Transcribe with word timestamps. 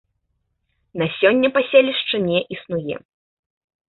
На 1.01 1.05
сёння 1.17 1.47
паселішча 1.57 2.21
не 2.29 2.39
існуе. 2.57 2.95